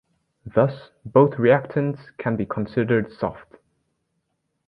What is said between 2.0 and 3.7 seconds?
can be considered soft.